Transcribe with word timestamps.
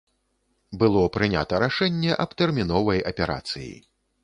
Было 0.83 1.01
прынята 1.17 1.59
рашэнне 1.65 2.17
аб 2.25 2.35
тэрміновай 2.41 3.05
аперацыі. 3.13 3.73